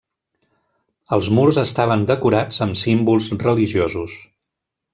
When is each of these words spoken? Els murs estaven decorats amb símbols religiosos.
Els 1.17 1.29
murs 1.39 1.59
estaven 1.63 2.05
decorats 2.13 2.59
amb 2.67 2.81
símbols 2.85 3.29
religiosos. 3.47 4.21